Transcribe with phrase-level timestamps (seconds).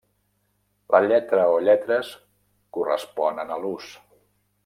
[0.95, 2.09] La lletra o lletres,
[2.79, 3.93] corresponen a l'ús.